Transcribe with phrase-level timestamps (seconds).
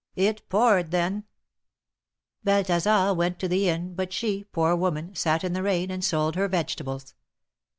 [0.15, 1.25] It poured then!"
[2.43, 6.35] Balthasar went to the inn, but she, poor woman, sat in the rain and sold
[6.35, 7.13] her vegetables.